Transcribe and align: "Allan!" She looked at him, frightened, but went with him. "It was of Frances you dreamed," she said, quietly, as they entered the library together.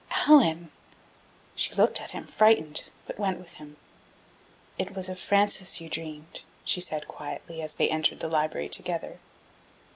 "Allan!" 0.27 0.71
She 1.53 1.75
looked 1.75 2.01
at 2.01 2.09
him, 2.09 2.25
frightened, 2.25 2.89
but 3.05 3.19
went 3.19 3.37
with 3.37 3.53
him. 3.61 3.77
"It 4.79 4.95
was 4.95 5.09
of 5.09 5.19
Frances 5.19 5.79
you 5.79 5.89
dreamed," 5.89 6.41
she 6.63 6.81
said, 6.81 7.07
quietly, 7.07 7.61
as 7.61 7.75
they 7.75 7.91
entered 7.91 8.19
the 8.19 8.27
library 8.27 8.67
together. 8.69 9.19